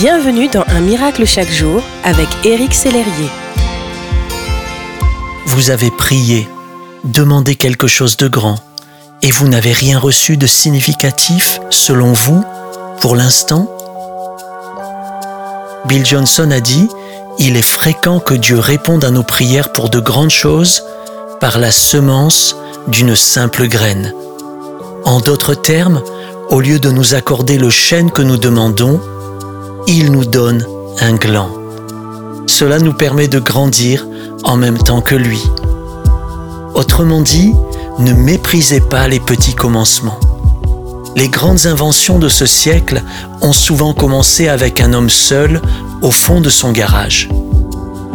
Bienvenue 0.00 0.48
dans 0.48 0.64
Un 0.66 0.80
miracle 0.80 1.26
chaque 1.26 1.50
jour 1.50 1.82
avec 2.04 2.26
Éric 2.46 2.72
Sellerier. 2.72 3.28
Vous 5.44 5.68
avez 5.68 5.90
prié, 5.90 6.48
demandé 7.04 7.54
quelque 7.54 7.86
chose 7.86 8.16
de 8.16 8.26
grand, 8.26 8.54
et 9.20 9.30
vous 9.30 9.46
n'avez 9.46 9.72
rien 9.72 9.98
reçu 9.98 10.38
de 10.38 10.46
significatif, 10.46 11.60
selon 11.68 12.14
vous, 12.14 12.42
pour 13.02 13.14
l'instant? 13.14 13.68
Bill 15.84 16.06
Johnson 16.06 16.50
a 16.50 16.60
dit, 16.60 16.88
Il 17.38 17.58
est 17.58 17.60
fréquent 17.60 18.20
que 18.20 18.32
Dieu 18.32 18.58
réponde 18.58 19.04
à 19.04 19.10
nos 19.10 19.22
prières 19.22 19.70
pour 19.70 19.90
de 19.90 20.00
grandes 20.00 20.30
choses 20.30 20.82
par 21.40 21.58
la 21.58 21.70
semence 21.70 22.56
d'une 22.88 23.16
simple 23.16 23.68
graine. 23.68 24.14
En 25.04 25.20
d'autres 25.20 25.54
termes, 25.54 26.00
au 26.48 26.62
lieu 26.62 26.78
de 26.78 26.90
nous 26.90 27.12
accorder 27.12 27.58
le 27.58 27.68
chêne 27.68 28.10
que 28.10 28.22
nous 28.22 28.38
demandons, 28.38 28.98
il 29.92 30.12
nous 30.12 30.24
donne 30.24 30.64
un 31.00 31.14
gland. 31.14 31.50
Cela 32.46 32.78
nous 32.78 32.92
permet 32.92 33.26
de 33.26 33.40
grandir 33.40 34.06
en 34.44 34.56
même 34.56 34.78
temps 34.78 35.00
que 35.00 35.16
lui. 35.16 35.42
Autrement 36.74 37.20
dit, 37.20 37.52
ne 37.98 38.12
méprisez 38.12 38.80
pas 38.80 39.08
les 39.08 39.18
petits 39.18 39.54
commencements. 39.54 40.18
Les 41.16 41.28
grandes 41.28 41.66
inventions 41.66 42.20
de 42.20 42.28
ce 42.28 42.46
siècle 42.46 43.02
ont 43.42 43.52
souvent 43.52 43.92
commencé 43.92 44.46
avec 44.46 44.80
un 44.80 44.92
homme 44.92 45.10
seul 45.10 45.60
au 46.02 46.12
fond 46.12 46.40
de 46.40 46.50
son 46.50 46.70
garage. 46.70 47.28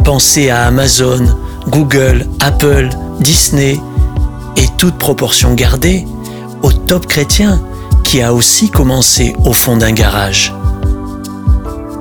Pensez 0.02 0.48
à 0.48 0.64
Amazon, 0.64 1.26
Google, 1.68 2.26
Apple, 2.40 2.88
Disney 3.20 3.78
et 4.56 4.66
toute 4.78 4.96
proportion 4.96 5.52
gardée 5.52 6.06
au 6.62 6.72
top 6.72 7.06
chrétien 7.06 7.60
qui 8.02 8.22
a 8.22 8.32
aussi 8.32 8.70
commencé 8.70 9.36
au 9.44 9.52
fond 9.52 9.76
d'un 9.76 9.92
garage 9.92 10.54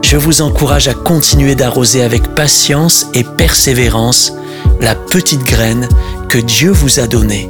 je 0.05 0.18
vous 0.18 0.44
encourage 0.44 0.88
à 0.88 0.94
continuer 0.94 1.55
d'arroser 1.55 2.04
avec 2.04 2.35
patience 2.35 3.07
et 3.16 3.24
persévérance 3.24 4.34
la 4.80 4.93
petite 4.93 5.43
graine 5.43 5.90
que 6.30 6.38
Dieu 6.38 6.70
vous 6.70 6.99
a 6.99 7.07
donnée. 7.07 7.49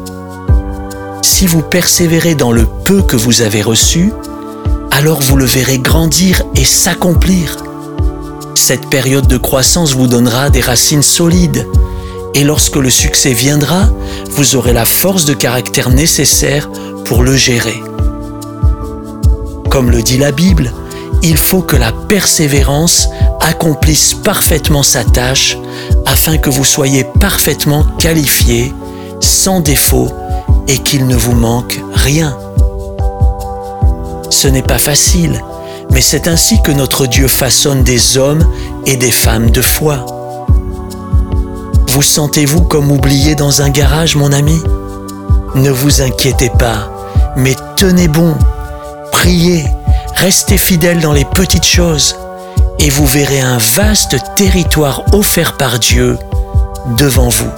Si 1.22 1.48
vous 1.48 1.62
persévérez 1.62 2.34
dans 2.34 2.54
le 2.54 2.66
peu 2.86 3.02
que 3.02 3.18
vous 3.18 3.42
avez 3.42 3.62
reçu, 3.62 4.14
alors 4.90 5.22
vous 5.22 5.36
le 5.36 5.44
verrez 5.44 5.80
grandir 5.80 6.44
et 6.56 6.64
s'accomplir. 6.64 7.58
Cette 8.56 8.90
période 8.90 9.28
de 9.28 9.38
croissance 9.38 9.92
vous 9.92 10.08
donnera 10.08 10.50
des 10.50 10.62
racines 10.62 11.04
solides 11.04 11.68
et 12.36 12.46
lorsque 12.46 12.78
le 12.78 12.90
succès 12.90 13.34
viendra, 13.34 13.90
vous 14.32 14.56
aurez 14.56 14.72
la 14.72 14.86
force 14.86 15.26
de 15.26 15.34
caractère 15.34 15.90
nécessaire 15.90 16.70
pour 17.04 17.22
le 17.22 17.36
gérer. 17.36 17.84
Comme 19.70 19.92
le 19.92 20.02
dit 20.02 20.18
la 20.18 20.32
Bible, 20.32 20.72
il 21.26 21.38
faut 21.38 21.64
que 21.64 21.76
la 21.76 21.92
persévérance 21.92 23.10
accomplisse 23.42 24.14
parfaitement 24.14 24.84
sa 24.84 25.04
tâche 25.04 25.58
afin 26.06 26.38
que 26.38 26.52
vous 26.52 26.64
soyez 26.64 27.04
parfaitement 27.20 27.84
qualifié, 27.98 28.72
sans 29.22 29.60
défaut 29.60 30.10
et 30.68 30.78
qu'il 30.78 31.08
ne 31.08 31.16
vous 31.16 31.34
manque 31.34 31.82
rien. 31.94 32.38
Ce 34.30 34.48
n'est 34.48 34.62
pas 34.62 34.78
facile, 34.78 35.42
mais 35.92 36.02
c'est 36.02 36.28
ainsi 36.28 36.62
que 36.62 36.72
notre 36.72 37.08
Dieu 37.08 37.28
façonne 37.28 37.84
des 37.84 38.18
hommes 38.18 38.46
et 38.86 38.96
des 38.96 39.12
femmes 39.12 39.50
de 39.50 39.62
foi. 39.62 40.06
Vous 41.88 42.04
sentez-vous 42.04 42.62
comme 42.62 42.92
oublié 42.92 43.34
dans 43.34 43.64
un 43.64 43.70
garage, 43.70 44.16
mon 44.16 44.32
ami? 44.32 44.62
Ne 45.56 45.72
vous 45.72 46.02
inquiétez 46.02 46.52
pas, 46.60 46.92
mais 47.36 47.56
tenez 47.78 48.10
bon, 48.10 48.36
priez, 49.12 49.66
Restez 50.16 50.58
fidèles 50.58 51.02
dans 51.02 51.14
les 51.14 51.26
petites 51.26 51.66
choses 51.66 52.16
et 52.80 52.90
vous 52.90 53.06
verrez 53.06 53.42
un 53.42 53.58
vaste 53.58 54.16
territoire 54.36 55.04
offert 55.14 55.58
par 55.58 55.78
Dieu 55.78 56.18
devant 56.98 57.30
vous. 57.30 57.52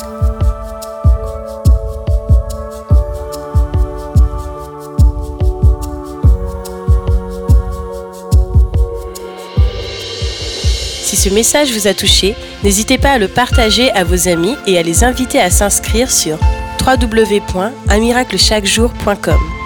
Si 11.03 11.15
ce 11.15 11.29
message 11.29 11.71
vous 11.71 11.87
a 11.87 11.93
touché, 11.93 12.35
n'hésitez 12.63 12.97
pas 12.97 13.11
à 13.11 13.17
le 13.17 13.29
partager 13.29 13.91
à 13.91 14.03
vos 14.03 14.27
amis 14.27 14.57
et 14.65 14.77
à 14.77 14.83
les 14.83 15.05
inviter 15.05 15.39
à 15.39 15.49
s'inscrire 15.49 16.11
sur 16.11 16.37
www.unmiraclechaquejour.com. 16.85 19.56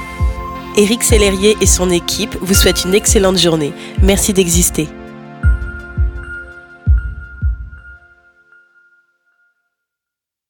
Éric 0.77 1.03
Sellerier 1.03 1.57
et 1.59 1.65
son 1.65 1.89
équipe 1.89 2.35
vous 2.41 2.53
souhaitent 2.53 2.85
une 2.85 2.93
excellente 2.93 3.37
journée. 3.37 3.73
Merci 4.01 4.33
d'exister. 4.33 4.87